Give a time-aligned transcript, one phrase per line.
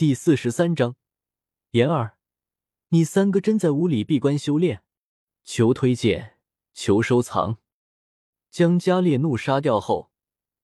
[0.00, 0.96] 第四十三章，
[1.72, 2.16] 言儿，
[2.88, 4.82] 你三哥真在屋里闭关修炼？
[5.44, 6.38] 求推荐，
[6.72, 7.58] 求收藏。
[8.50, 10.10] 将加列怒杀掉后，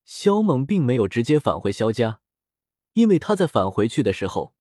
[0.06, 2.22] 萧猛并没有直接返回萧家，
[2.94, 4.54] 因为他在返回去的时候，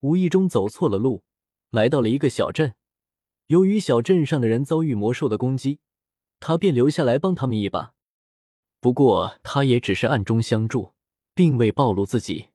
[0.00, 1.24] 无意中走错了路，
[1.70, 2.74] 来到了一个小镇。
[3.46, 5.80] 由于小镇上的人遭遇魔兽的攻击，
[6.38, 7.94] 他便留下来帮他们一把。
[8.80, 10.92] 不过，他也只是暗中相助，
[11.34, 12.49] 并未暴露自己。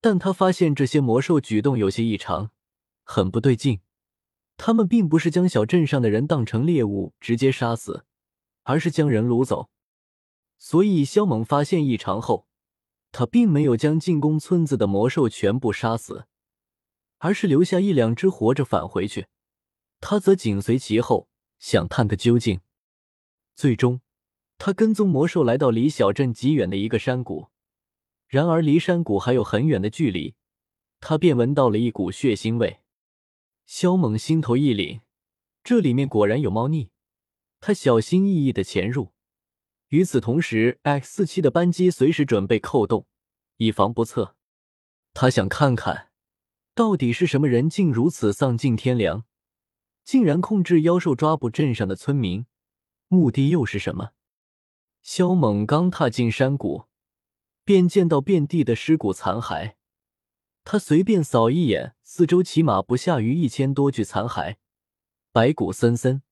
[0.00, 2.50] 但他发现这些魔兽举动有些异常，
[3.04, 3.80] 很不对劲。
[4.56, 8.04] 他们并不是将小镇上的人当成猎物直接杀死，
[8.62, 9.70] 而是将人掳走。
[10.58, 12.46] 所以，肖猛发现异常后，
[13.12, 16.26] 他并没有将进攻村子的魔兽全部杀死，
[17.18, 19.26] 而是留下一两只活着返回去。
[20.00, 22.60] 他则紧随其后，想探个究竟。
[23.54, 24.00] 最终。
[24.62, 27.48] 他跟踪魔兽来到离小镇极远的一个山谷，
[28.30, 30.36] 然而离山谷还有很远的距离，
[31.00, 32.78] 他便闻到了一股血腥味。
[33.66, 35.00] 萧猛心头一凛，
[35.64, 36.90] 这里面果然有猫腻。
[37.58, 39.12] 他小心翼翼的潜入，
[39.88, 43.08] 与此同时，X 四七的扳机随时准备扣动，
[43.56, 44.36] 以防不测。
[45.12, 46.10] 他想看看，
[46.72, 49.24] 到底是什么人竟如此丧尽天良，
[50.04, 52.46] 竟然控制妖兽抓捕镇上的村民，
[53.08, 54.12] 目的又是什么？
[55.02, 56.84] 萧猛刚踏进山谷，
[57.64, 59.74] 便见到遍地的尸骨残骸。
[60.64, 64.56] 他随便扫一眼，四周起码不下于一千多具残骸，
[65.32, 66.22] 白骨森森，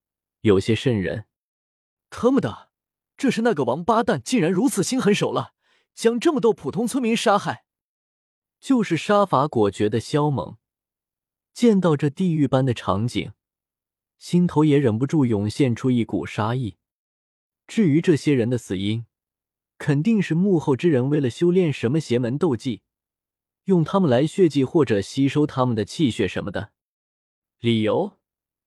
[0.41, 1.25] 有些瘆人。
[2.09, 2.69] 他妈的，
[3.17, 5.53] 这是那个王八蛋竟然如此心狠手辣，
[5.95, 7.65] 将这么多普通村民杀害！
[8.59, 10.57] 就是杀伐果决的萧猛，
[11.53, 13.31] 见到这地狱般的场景，
[14.17, 16.77] 心头也忍不住涌现出一股杀意。
[17.67, 19.05] 至于这些人的死因，
[19.79, 22.83] 肯定是幕后之人为了修炼什么邪门斗技，
[23.63, 26.73] 用他们来血祭或者吸收他们的气血什么的。
[27.59, 28.17] 理由，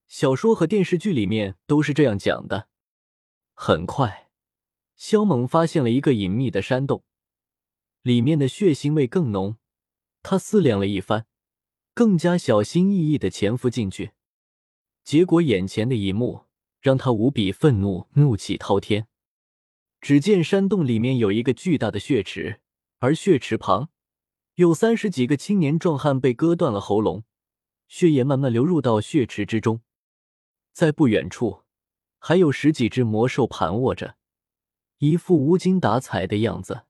[0.07, 2.67] 小说和电视剧里面都是这样讲的。
[3.53, 4.31] 很快，
[4.95, 7.03] 萧猛发现了一个隐秘的山洞，
[8.01, 9.57] 里面的血腥味更浓。
[10.23, 11.27] 他思量了一番，
[11.93, 14.11] 更加小心翼翼的潜伏进去，
[15.03, 16.45] 结果眼前的一幕。
[16.81, 19.07] 让他无比愤怒，怒气滔天。
[20.03, 22.59] 只见山洞里面有一个巨大的血池，
[22.99, 23.89] 而血池旁
[24.55, 27.23] 有三十几个青年壮汉被割断了喉咙，
[27.87, 29.79] 血液慢慢流入到血池之中。
[30.73, 31.63] 在不远处，
[32.19, 34.17] 还有十几只魔兽盘卧着，
[34.97, 36.83] 一副无精打采的样子。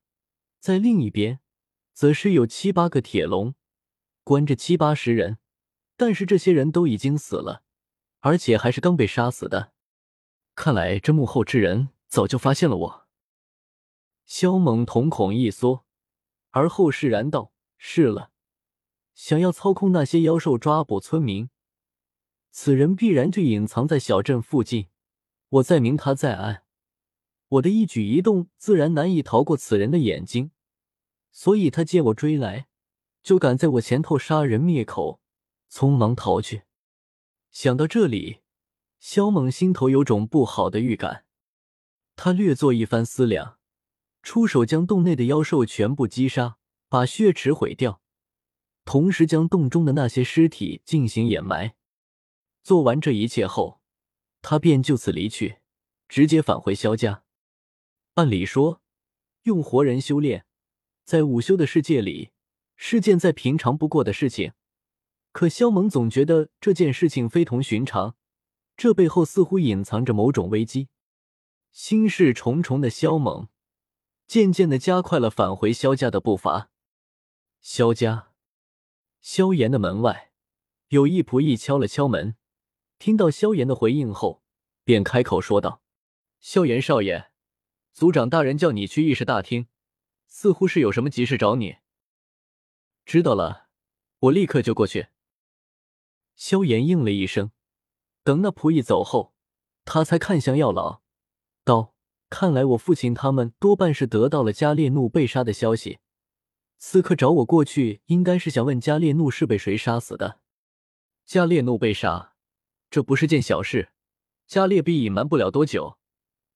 [0.60, 1.40] 在另一边，
[1.94, 3.54] 则是有七八个铁笼，
[4.24, 5.38] 关着七八十人，
[5.96, 7.62] 但是这些人都已经死了，
[8.22, 9.74] 而且还是刚被杀死的。
[10.56, 13.03] 看来这幕后之人早就发现了我。
[14.26, 15.86] 萧猛瞳孔一缩，
[16.52, 18.32] 而后释然道：“是了，
[19.14, 21.50] 想要操控那些妖兽抓捕村民，
[22.52, 24.88] 此人必然就隐藏在小镇附近。
[25.50, 26.64] 我再明他在暗，
[27.48, 30.52] 我的一举一动自然难以逃过此人的眼睛。
[31.32, 32.68] 所以他见我追来，
[33.22, 35.22] 就敢在我前头杀人灭口，
[35.72, 36.64] 匆忙逃去。
[37.52, 38.40] 想到这里。”
[39.04, 41.26] 萧猛心头有种不好的预感，
[42.16, 43.60] 他略作一番思量，
[44.24, 46.58] 出手将洞内的妖兽全部击杀，
[46.88, 48.02] 把血池毁掉，
[48.86, 51.76] 同时将洞中的那些尸体进行掩埋。
[52.64, 53.82] 做完这一切后，
[54.42, 55.58] 他便就此离去，
[56.08, 57.26] 直接返回萧家。
[58.14, 58.82] 按理说，
[59.44, 60.46] 用活人修炼，
[61.04, 62.32] 在午休的世界里
[62.78, 64.54] 是件再平常不过的事情，
[65.34, 68.16] 可萧猛总觉得这件事情非同寻常。
[68.78, 70.88] 这背后似乎隐藏着某种危机，
[71.74, 73.50] 心事重重的萧猛
[74.34, 76.72] 渐渐的加快了返回萧家的步伐。
[77.62, 78.32] 萧家，
[79.22, 80.32] 萧炎的门外
[80.88, 82.36] 有一仆役敲了敲门，
[82.98, 84.42] 听到萧炎的回应后，
[84.84, 85.84] 便开口说道
[86.42, 87.30] ：“萧炎少爷，
[87.92, 89.68] 族长大人叫你去议事大厅，
[90.26, 91.76] 似乎是有什么急事找你。”
[93.06, 93.68] 知道了，
[94.18, 95.10] 我立刻就过去。
[96.34, 97.52] 萧炎应了一声。
[98.24, 99.36] 等那仆役走后，
[99.86, 101.04] 他才看向药老，
[101.64, 101.93] 道
[102.34, 106.00] ：“看来我父亲他们多半是得到了加列怒被杀的消息，
[106.80, 110.40] 此刻找我过去，应该是想问加列怒是被谁杀死的。
[111.28, 112.34] 加列怒被杀，
[112.90, 113.90] 这不是件小事，
[114.48, 116.00] 加列必隐瞒不了多久，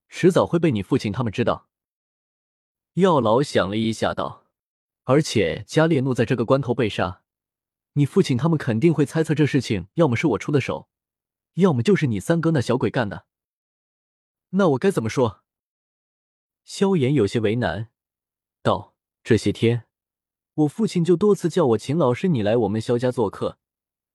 [0.09, 1.69] 迟早会被你父亲他们知道。”
[2.97, 4.47] 药老想了一下，道
[5.05, 7.21] ：“而且加列怒在这个关头被杀，
[7.93, 10.89] 你父亲他们肯定会猜测这事情，要么是我出的手。”
[11.53, 13.27] 要么就是你三哥那小鬼干的，
[14.49, 15.43] 那我该怎么说？
[16.67, 17.87] 萧炎有些为难，
[18.61, 18.93] 道
[19.23, 19.85] ：“这些天
[20.53, 23.57] 我父亲就多次叫我秦老师你来我们萧家做客，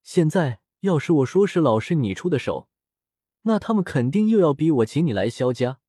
[0.02, 2.69] 现在要是我说是老师你出的手，
[3.44, 5.81] 那他们肯定又要逼我请你来萧家，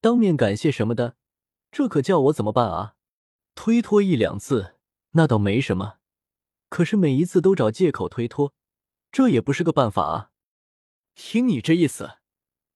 [0.00, 1.16] 当面感谢什么的，
[1.70, 2.94] 这可叫我怎么办啊？
[3.54, 4.76] 推脱一两次
[5.10, 5.98] 那倒没什么，
[6.70, 8.54] 可是每一次都找借口推脱，
[9.12, 10.30] 这也不是个办法啊。
[11.14, 12.12] 听你这意思，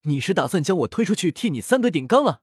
[0.03, 2.43] 你是打算将我推出去替你三哥顶缸了？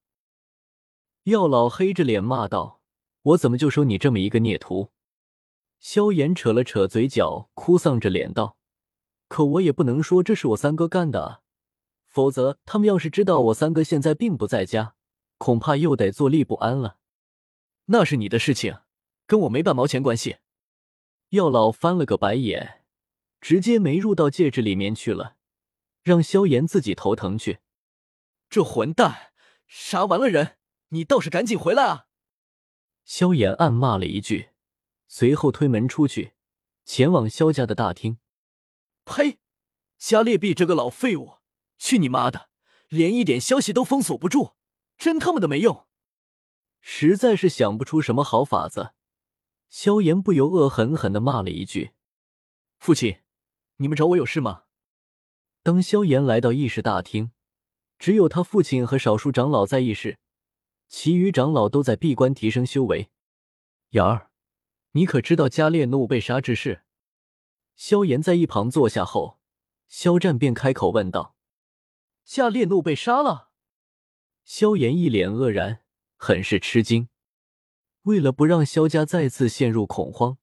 [1.28, 2.80] 药老黑着脸骂道
[3.22, 4.94] ：“我怎么就收你这么一个孽徒？”
[5.78, 8.58] 萧炎扯了扯嘴角，哭丧着脸道
[9.28, 11.42] ：“可我也不能说这是我三哥干的啊，
[12.06, 14.96] 否则他们要是知道我三哥现在并不在家，
[15.38, 16.96] 恐怕又得坐立不安了。
[17.88, 18.78] 那是你的事情，
[19.26, 20.38] 跟我没半毛钱关系。”
[21.32, 22.86] 药老翻了个白眼，
[23.42, 25.36] 直接没入到戒指里面去了。
[26.04, 27.60] 让萧炎自己头疼去。
[28.50, 29.34] 这混蛋
[29.68, 30.57] 杀完了人，
[30.90, 32.08] 你倒是赶紧回来啊！
[33.04, 34.50] 萧炎暗骂了一句，
[35.08, 36.34] 随后推门出去，
[36.86, 38.20] 前往萧家的大厅。
[39.06, 39.40] 呸！
[39.98, 41.38] 加列毕这个老废物，
[41.78, 42.50] 去你妈的！
[42.88, 44.54] 连一点消息都封锁不住，
[44.98, 45.88] 真他妈的没用！
[46.80, 48.94] 实在是想不出什么好法子，
[49.68, 51.92] 萧炎不由恶狠狠的骂了一句
[52.80, 53.20] ：“父亲，
[53.78, 54.64] 你们找我有事吗？”
[55.64, 57.32] 当萧炎来到议事大厅，
[58.00, 60.18] 只有他父亲和少数长老在议事，
[60.88, 63.10] 其余长老都在闭关提升修为。
[63.90, 64.32] 妍儿，
[64.92, 66.84] 你可知道加列怒被杀之事？
[67.76, 69.40] 萧炎在一旁坐下后，
[69.88, 71.36] 萧战便开口问道
[72.26, 73.52] ：“加列怒被杀了？”
[74.44, 75.82] 萧炎一脸愕然，
[76.16, 77.10] 很是吃惊。
[78.04, 80.38] 为了不让萧家再次陷入恐慌，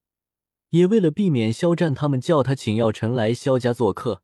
[0.69, 4.23] 也为了避免萧战他们叫他请药尘来萧家做客。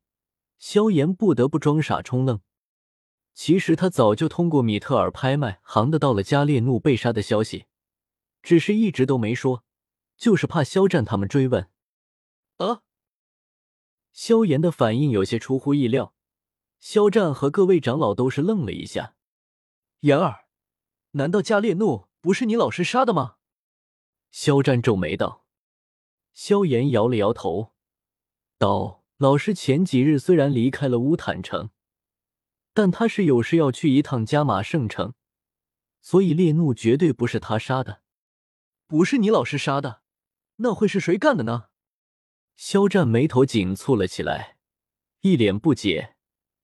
[0.58, 2.40] 萧炎不得不装傻充愣。
[3.42, 7.64] 其实他早就通过米特尔拍卖行得到了加列怒被杀的消息，
[8.42, 9.64] 只是一直都没说，
[10.18, 11.70] 就是怕肖战他们追问。
[12.58, 12.82] 啊！
[14.12, 16.12] 萧炎的反应有些出乎意料，
[16.80, 19.14] 肖战和各位长老都是愣了一下。
[20.00, 20.44] 言儿，
[21.12, 23.36] 难道加列怒不是你老师杀的吗？
[24.30, 25.46] 肖战皱眉道。
[26.34, 27.72] 萧炎摇了摇头，
[28.58, 29.02] 道。
[29.16, 31.70] 老师前几日虽然离开了乌坦城，
[32.72, 35.14] 但他是有事要去一趟加马圣城，
[36.00, 38.02] 所以烈怒绝对不是他杀的。
[38.86, 40.02] 不是你老师杀的，
[40.56, 41.68] 那会是谁干的呢？
[42.56, 44.56] 肖战眉头紧蹙了起来，
[45.20, 46.16] 一脸不解。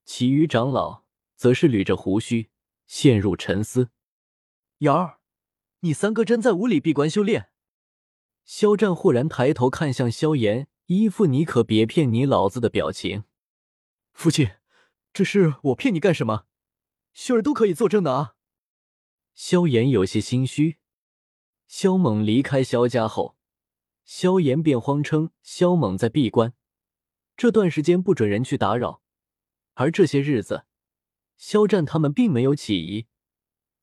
[0.04, 1.04] 其余长老
[1.34, 2.50] 则是捋着胡须，
[2.86, 3.90] 陷入沉思。
[4.78, 5.18] 瑶儿，
[5.80, 7.48] 你三哥真在屋里闭关修炼？
[8.44, 10.68] 肖战忽然抬头看向萧炎。
[10.86, 13.24] 一副你可别骗你老子的表情，
[14.12, 14.48] 父亲，
[15.16, 16.44] 这事我骗你干什么？
[17.14, 18.34] 秀儿都可以作证的啊。
[19.32, 20.76] 萧炎有些心虚。
[21.66, 23.34] 萧猛离开萧家后，
[24.04, 26.52] 萧炎便谎称萧猛在闭关，
[27.34, 29.00] 这段时间不准人去打扰。
[29.72, 30.66] 而这些日子，
[31.38, 33.06] 肖战他们并没有起疑，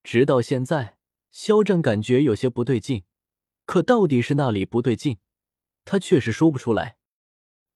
[0.03, 0.99] 直到现在，
[1.31, 3.05] 肖战感觉有些不对劲，
[3.65, 5.17] 可到底是哪里不对劲？
[5.83, 6.97] 他确实说不出来，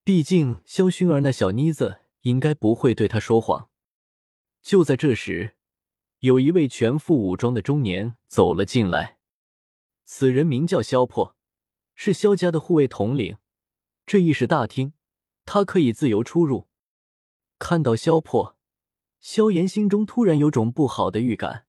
[0.04, 3.70] 毕竟萧薰儿那小妮子应该不会对他说谎。
[4.62, 5.56] 就在这时，
[6.20, 9.18] 有一位全副武装的中年走了进来，
[10.04, 11.38] 此人名叫萧破，
[11.96, 13.38] 是萧家的护卫统领。
[14.06, 14.92] 这议事大厅，
[15.46, 16.68] 他可以自由出入。
[17.60, 18.58] 看到萧破，
[19.22, 21.67] 萧炎心中突然有种不好的预感。